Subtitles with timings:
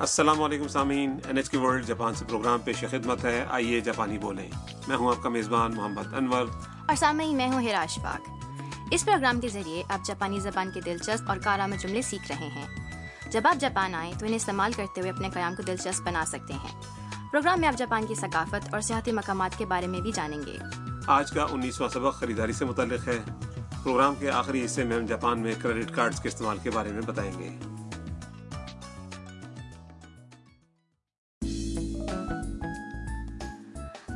[0.00, 4.18] السلام علیکم سامعین این ایچ کے ورلڈ جاپان سے پروگرام پیش خدمت ہے۔ آئیے جاپانی
[4.18, 4.48] بولیں۔
[4.88, 6.46] میں ہوں آپ کا میزبان محمد انور۔
[6.88, 8.30] اور سامعین میں ہوں ہراش پاک
[8.90, 12.66] اس پروگرام کے ذریعے آپ جاپانی زبان کے دلچسپ اور کارآمد جملے سیکھ رہے ہیں۔
[13.30, 16.54] جب آپ جاپان آئیں تو انہیں استعمال کرتے ہوئے اپنے قیام کو دلچسپ بنا سکتے
[16.54, 16.80] ہیں۔
[17.30, 20.58] پروگرام میں آپ جاپان کی ثقافت اور سیاحتی مقامات کے بارے میں بھی جانیں گے۔
[21.06, 23.18] آج کا انیسواں سبق خریداری سے متعلق ہے۔
[23.82, 27.02] پروگرام کے آخری حصے میں ہم جاپان میں کریڈٹ کارڈز کے استعمال کے بارے میں
[27.02, 27.73] بتائیں گے۔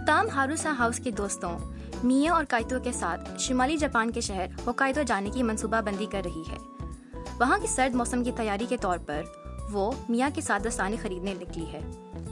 [0.07, 1.57] تام ہاروسا ہاؤس کے دوستوں
[2.03, 6.21] میاں اور کائتو کے ساتھ شمالی جاپان کے شہر ہوکائدو جانے کی منصوبہ بندی کر
[6.25, 6.57] رہی ہے
[7.39, 9.21] وہاں کی سرد موسم کی تیاری کے طور پر
[9.71, 11.81] وہ میاں کے ساتھ دستانے خریدنے نکلی ہے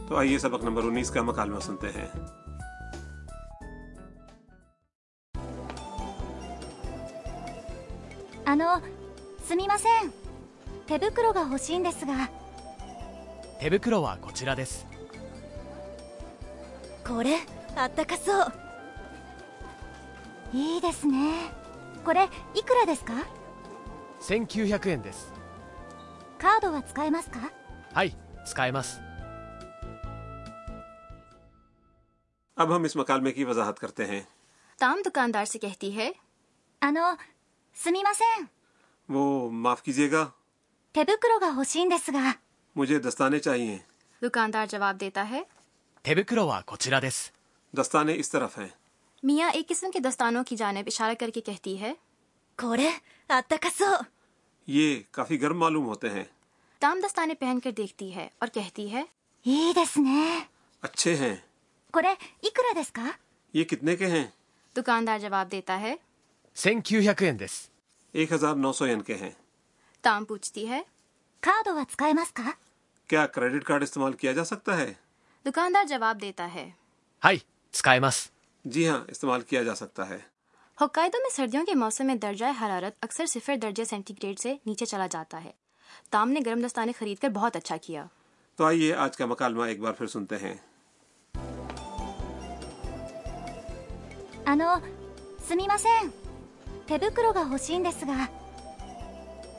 [0.10, 2.08] تو آئیے سبق نمبر انیس کا مکالمہ سنتے ہیں
[8.46, 8.82] あの
[9.46, 10.12] すみません
[10.86, 12.30] 手袋が欲しいんですが
[13.62, 14.86] 手袋はこちらです
[17.08, 17.38] これ
[17.76, 18.54] あったかそう
[20.54, 21.32] いいですね
[22.04, 23.14] これいくらですか
[24.22, 25.32] 1900円です
[26.38, 27.40] カードは使えますか
[27.94, 28.16] はい
[28.46, 29.00] 使えます
[32.58, 34.22] اب ہم اس مکالمے کی وضاحت کرتے ہیں
[34.80, 36.12] تام دکاندار سے کہتی ہے
[36.82, 37.18] あの
[37.74, 38.50] すみません
[39.10, 40.34] وہ معاف کیجیے گا
[40.94, 42.38] 手袋が欲しいんですが
[42.76, 43.80] مجھے دستانے چاہیے
[44.22, 45.46] دکاندار جواب دیتا ہے
[46.04, 47.34] 手袋はこちらです
[47.77, 48.69] دستانے اس طرف ہیں۔
[49.23, 51.93] میاں ایک قسم کے دستانوں کی جانب اشارہ کر کے کہتی ہے
[52.57, 52.91] کورے
[53.29, 53.95] آتاکسو
[54.67, 56.25] یہ کافی گرم معلوم ہوتے ہیں۔
[56.79, 59.03] تام دستانے پہن کر دیکھتی ہے اور کہتی ہے
[59.45, 60.39] یہ دسنے۔
[60.83, 61.37] اچھے ہیں۔
[61.93, 62.11] کورے
[62.43, 63.11] اکرا دس کا؟
[63.53, 64.27] یہ کتنے کے ہیں؟
[64.77, 65.95] دکاندار جواب دیتا ہے
[66.55, 67.69] سین کیو دس۔
[68.13, 69.31] ایک ہزار نو سو ین کے ہیں۔
[70.01, 70.83] تام پوچھتی ہے
[71.41, 72.51] کارڈ وا تسکائے ماس کا؟
[73.07, 74.95] کیا کریڈٹ کارڈ استعمال کیا جا سکتا ہے؟
[75.47, 76.71] دکاندار جواب دیتا ہے
[77.25, 77.39] ہائی۔
[78.66, 80.18] جی ہاں استعمال کیا جا سکتا ہے
[80.78, 84.86] ہوکائدو میں سردیوں کے موسم میں درجہ حرارت اکثر صفر درجے سینٹی گریڈ سے نیچے
[84.86, 85.52] چلا جاتا ہے
[86.12, 88.06] تام نے گرم دستانے خرید کر بہت اچھا کیا
[88.58, 90.56] تو آئیے آج کا مکالمہ ایک بار پھر سنتے ہیں
[94.46, 94.82] あの
[95.40, 96.12] すみません
[96.88, 98.30] 手袋が欲しいんですが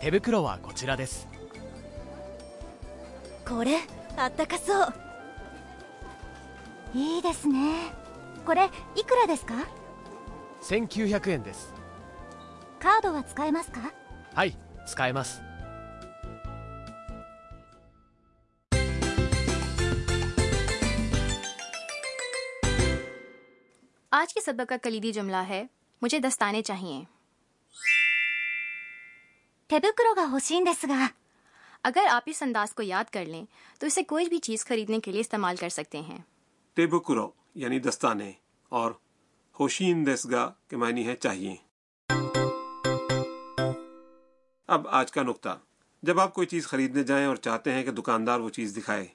[0.01, 1.29] 手袋はこちらです
[3.49, 3.79] これ
[4.17, 4.95] あったかそう
[6.95, 7.93] いいですね
[8.47, 9.55] これいくらですか
[10.63, 11.73] 1900円です
[12.79, 13.93] カードは使えますか
[14.35, 14.57] はい
[14.87, 15.41] 使えます
[24.13, 25.65] آج کے سبق کا کلیدی جملہ ہے
[26.03, 27.05] مجھے دستانے چاہیے
[29.71, 31.09] 手袋が欲しいんですが
[31.85, 33.45] اگر آپ اس انداز کو یاد کر لیں
[33.81, 36.19] تو اسے کوئی بھی چیز خریدنے کے لیے استعمال کر سکتے ہیں
[36.77, 38.32] ٹیبوکرو یعنی دستانے
[38.70, 38.92] اور
[39.60, 41.56] ہوشین دسگا کے معنی ہے چاہیے۔
[44.68, 45.60] اب آج کا نقطہ۔
[46.04, 49.06] جب آپ کوئی چیز خریدنے جائیں اور چاہتے ہیں کہ دکاندار وہ چیز دکھائے،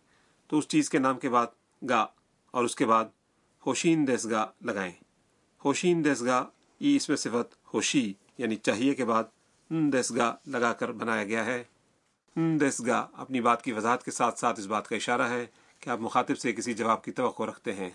[0.46, 1.46] تو اس چیز کے نام کے بعد
[1.88, 2.06] گا
[2.50, 3.04] اور اس کے بعد
[3.66, 4.92] ہوشین دسگا لگائیں۔
[5.64, 6.46] ہوشین دسگا
[6.80, 9.24] یہ اس میں صفت ہوشی یعنی چاہیے کے بعد
[9.70, 11.64] ن دسگا لگا کر بنایا گیا ہے۔
[12.36, 15.46] ن دسگا اپنی بات کی وضاحت کے ساتھ ساتھ اس بات کا اشارہ ہے
[15.80, 17.90] کہ آپ مخاطب سے کسی جواب کی توقع رکھتے ہیں۔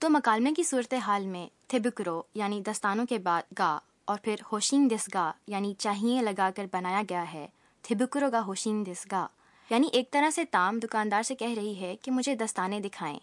[0.00, 5.08] تو مکالمے کی صورتحال میں تھبکرو یعنی دستانوں کے بعد گا اور پھر ہوشین دس
[5.14, 7.46] گا یعنی چاہیے لگا کر بنایا گیا ہے۔
[7.82, 9.26] تھبکرو گا ہوشین دس گا۔
[9.70, 13.18] یعنی ایک طرح سے تام دکاندار سے کہہ رہی ہے کہ مجھے دستانے دکھائیں۔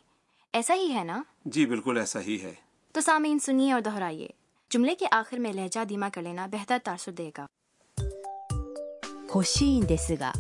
[0.53, 2.53] ایسا ہی ہے نا؟ جی بالکل ایسا ہی ہے۔
[2.91, 4.27] تو سامعین سنیے اور دہرائیے۔
[4.69, 7.45] جملے کے آخر میں لہجہ دیما کر لینا بہتر تاثر دے گا۔
[9.35, 10.31] ہوشین دس گا۔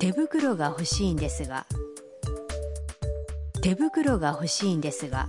[0.00, 1.62] تھبکرو گا ہوشین دس گا۔
[3.61, 5.27] 手袋が欲しいんですが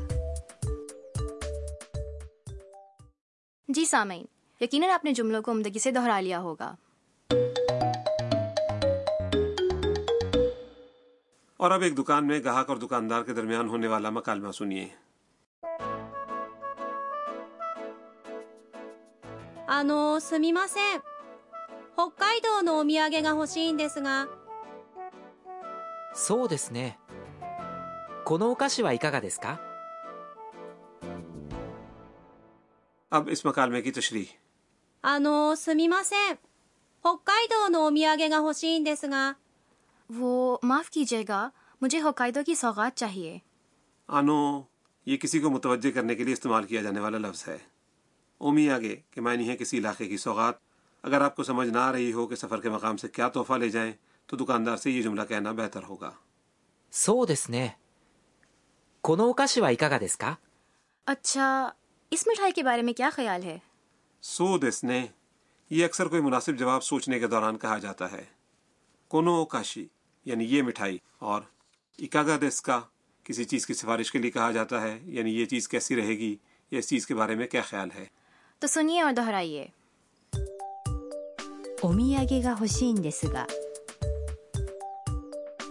[3.68, 4.24] جی سامعین
[4.60, 6.74] یقیناً آپ نے جملوں کو عمدگی سے دہرا لیا ہوگا
[11.56, 14.86] اور اب ایک دکان میں گاہک اور دکاندار کے درمیان ہونے والا مکالمہ سنیے
[19.70, 21.00] あのすみません
[21.94, 24.28] 北海道のお土産が欲しいんですが
[26.14, 26.98] そうですね
[28.24, 29.58] このお菓子はいかがですか
[33.12, 34.26] اب اس مکالمے کی تشریح
[35.02, 36.38] あのすみません
[37.04, 39.36] 北海道のお土産が欲しいんですが
[40.10, 41.48] وہ معاف کیجیے گا
[41.82, 43.38] مجھے ہوکائدو کی سوغات چاہیے
[44.08, 44.62] آنو
[45.06, 47.56] یہ کسی کو متوجہ کرنے کے لیے استعمال کیا جانے والا لفظ ہے
[48.40, 50.54] اومی آگے کہ معنی ہے کسی علاقے کی سوغات
[51.04, 53.58] اگر آپ کو سمجھ نہ آ رہی ہو کہ سفر کے مقام سے کیا تحفہ
[53.58, 53.92] لے جائیں
[54.28, 56.10] تو دکاندار سے یہ جملہ کہنا بہتر ہوگا
[56.92, 57.78] そうですね
[59.04, 60.38] このお菓子はいかがですか
[61.06, 61.70] اچھا
[62.12, 63.58] اس مٹھائی کے بارے میں کیا خیال ہے
[64.22, 65.06] سو دس نے
[65.70, 68.24] یہ اکثر کوئی مناسب جواب سوچنے کے دوران کہا جاتا ہے
[69.10, 69.86] کونو کاشی
[70.26, 71.42] یعنی یہ مٹھائی اور
[71.98, 72.80] اکاگا دس کا
[73.26, 76.36] کسی چیز کی سفارش کے لیے کہا جاتا ہے یعنی یہ چیز کیسی رہے گی
[76.72, 78.04] یا اس چیز کے بارے میں کیا خیال ہے
[78.62, 79.66] تو سنیے اور دہرائیے
[81.80, 83.46] お土産が欲しいんですが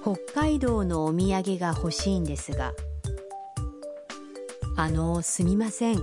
[0.02, 2.72] 北海道のお土産が欲しいんですが
[4.78, 5.98] あのすみません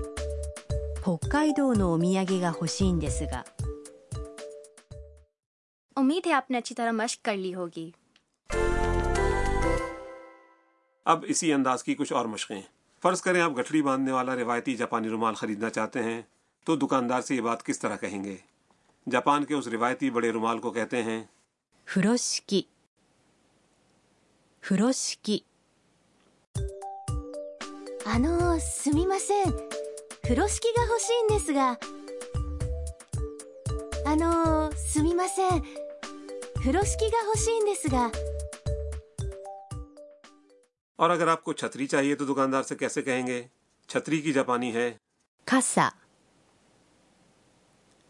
[1.03, 3.45] 北海道のお土産が欲しいんですが
[5.97, 7.91] امید ہے آپ نے اچھی طرح مشق کر لی ہوگی
[11.07, 12.61] اب اسی انداز کی کچھ اور مشقیں
[13.03, 16.21] فرض کریں آپ گٹھڑی باندھنے والا روایتی جاپانی رومال خریدنا چاہتے ہیں
[16.67, 18.37] تو دکاندار سے یہ بات کس طرح کہیں گے
[19.07, 21.23] جاپان کے اس روایتی بڑے رومال کو کہتے ہیں
[21.89, 22.61] 風呂敷
[24.63, 25.45] 風呂敷
[28.09, 29.53] あのすみません
[30.23, 31.79] 風呂敷が欲しいんですが
[34.07, 35.63] あのすみません
[36.57, 38.11] 風呂敷が欲しいんですが
[40.97, 43.43] اور اگر آپ کو چھتری چاہیے تو دکاندار سے کیسے کہیں گے
[43.89, 44.97] چھتری کی جاپانی ہے
[45.47, 45.93] 傘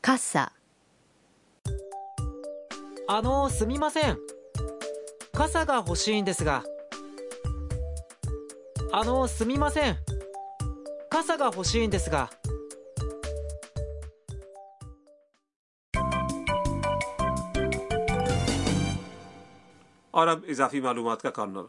[0.03, 0.53] 傘
[3.09, 4.19] あのすみません
[5.33, 6.63] 傘が欲しいんですが
[8.93, 9.97] あのすみません
[11.11, 12.31] 傘が欲しいんですが
[20.11, 21.65] اور اب اضافی معلومات کا کارنر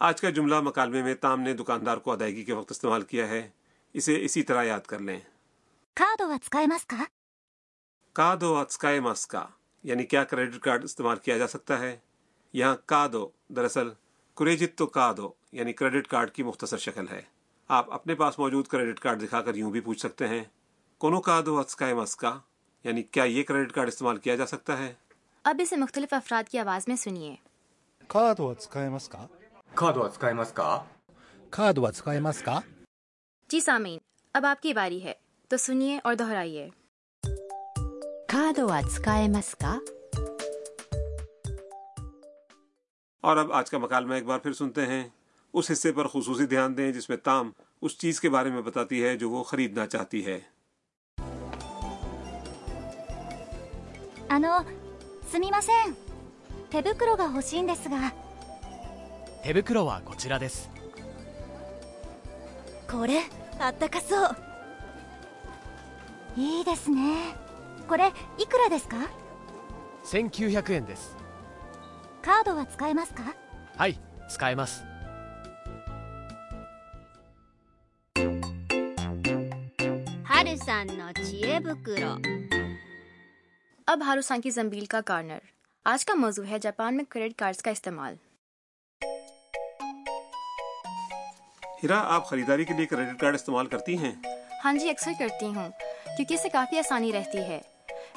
[0.00, 3.48] آج کا جملہ مکالمے میں تام نے دکاندار کو ادائیگی کے وقت استعمال کیا ہے
[3.94, 5.20] اسے اسی طرح یاد کر لیں
[5.96, 7.06] カードは使えますか
[8.16, 9.44] کادو اتسکائے ماس کا
[9.84, 11.96] یعنی کیا کریڈٹ کارڈ استعمال کیا جا سکتا ہے
[12.54, 13.88] یہاں کادو دراصل
[14.39, 17.21] کریجت تو کا دو یعنی کریڈٹ کارڈ کی مختصر شکل ہے۔
[17.67, 20.43] آپ اپنے پاس موجود کریڈٹ کارڈ دکھا کر یوں بھی پوچھ سکتے ہیں
[20.97, 22.39] کونو کا دو ہتسکا مسکا
[22.83, 24.93] یعنی کیا یہ کریڈٹ کارڈ استعمال کیا جا سکتا ہے؟
[25.43, 27.35] اب اسے مختلف افراد کی آواز میں سنیے۔
[28.07, 29.27] کا دو ہتسکا مسکا
[29.75, 30.83] کا دو ہتسکا مسکا
[31.49, 32.59] کا دو ہتسکا
[33.49, 33.97] جی سامین
[34.33, 35.13] اب آپ کی باری ہے۔
[35.47, 36.69] تو سنیے اور دہرائیے۔
[38.27, 39.77] کا دو ہتسکا
[43.24, 45.04] اور اب آج کا مکالمہ ایک بار پھر سنتے ہیں
[45.54, 47.50] اس حصے پر خصوصی دھیان دیں جس میں تام
[47.82, 50.38] اس چیز کے بارے میں بتاتی ہے جو وہ خریدنا چاہتی ہے
[54.28, 54.64] あの
[55.30, 55.96] すみません
[56.70, 58.12] 手袋が欲しいんですが
[59.42, 60.70] 手袋はこちらです
[62.90, 63.20] これ
[63.60, 64.36] あったかそう
[66.36, 67.36] いいですね
[67.88, 68.96] これいくらですか
[70.04, 71.16] 1900円です
[72.22, 73.22] カードは使えますか
[73.76, 73.98] はい
[74.28, 74.84] 使えます
[80.24, 82.16] はるさんの知恵袋
[83.88, 85.38] اب ہاروسان کی زمبیل کا کارنر
[85.86, 88.14] آج کا موضوع ہے جاپان میں کریڈٹ کارڈز کا استعمال
[91.82, 94.12] ہیرا آپ خریداری کے لیے کریڈٹ کارڈ استعمال کرتی ہیں
[94.64, 95.68] ہاں جی اکثر کرتی ہوں
[96.16, 97.60] کیونکہ اس سے کافی آسانی رہتی ہے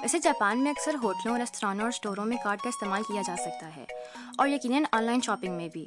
[0.02, 3.76] ویسے جاپان میں اکثر ہوٹلوں ریستورانوں اور اسٹوروں میں کارڈ کا استعمال کیا جا سکتا
[3.76, 3.84] ہے
[4.38, 5.86] اور یقیناً آن لائن شاپنگ میں بھی۔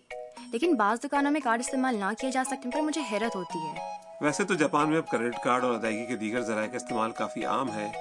[0.52, 3.80] لیکن بعض دکانوں میں کارڈ استعمال نہ کیے جا سکنے پر مجھے حیرت ہوتی ہے۔
[4.22, 7.46] ویسے تو جاپان میں اب کریڈٹ کارڈ اور ادائیگی کے دیگر ذرائع کا استعمال کافی
[7.46, 7.92] عام ہے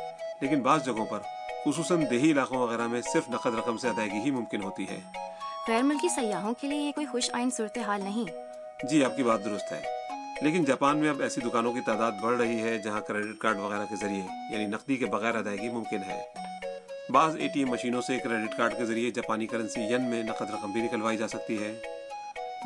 [0.40, 1.18] لیکن بعض جگہوں پر
[1.64, 5.00] خصوصاً دیہی علاقوں وغیرہ میں صرف نقد رقم سے ادائیگی ہی ممکن ہوتی ہے۔
[5.68, 8.30] غیر ملکی سیاحوں کے لیے یہ کوئی خوش آئین صورتحال نہیں۔
[8.86, 10.03] جی آپ کی بات درست ہے۔
[10.44, 13.84] لیکن جاپان میں اب ایسی دکانوں کی تعداد بڑھ رہی ہے جہاں کریڈٹ کارڈ وغیرہ
[13.84, 16.22] کے ذریعے یعنی نقدی کے بغیر ادائیگی ممکن ہے۔
[17.10, 20.50] بعض اے ٹی ایم مشینوں سے کریڈٹ کارڈ کے ذریعے جاپانی کرنسی ین میں نقد
[20.50, 21.80] رقم بھی نکلوائی جا سکتی ہے۔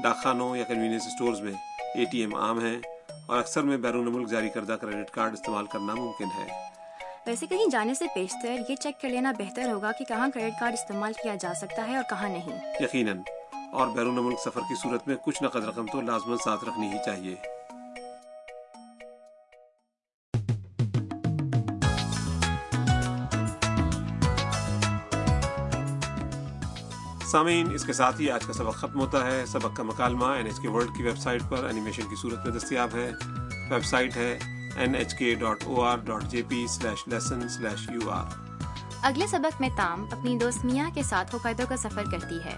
[0.02, 1.52] ڈاک خانوں یا کنوینئنس اسٹورز میں
[1.94, 2.78] اے ٹی ایم عام ہیں
[3.26, 6.48] اور اکثر میں بیرون ملک جاری کردہ کریڈٹ کارڈ استعمال کرنا ممکن ہے۔
[7.26, 10.72] ویسے کہیں جانے سے پیشتر یہ چیک کر لینا بہتر ہوگا کہ کہاں کریڈٹ کارڈ
[10.72, 13.20] استعمال کیا جا سکتا ہے اور کہاں نہیں۔ یقیناً
[13.72, 16.98] اور بیرون ملک سفر کی صورت میں کچھ نقد رقم تو لازمن ساتھ رکھنی ہی
[17.06, 17.34] چاہیے۔
[27.32, 30.46] سامعین، اس کے ساتھ ہی آج کا سبق ختم ہوتا ہے۔ سبق کا مکالمہ این
[30.46, 33.10] ایچ کے ورلڈ کی ویب سائٹ پر اینیمیشن کی صورت میں دستیاب ہے۔
[33.70, 34.38] ویب سائٹ ہے
[34.76, 38.24] N H K dot O R dot J P slash lesson slash U R
[39.02, 42.56] اگلے سبق میں تام اپنی دوست میاں کے ساتھ ہوکائدو کا سفر کرتی ہے۔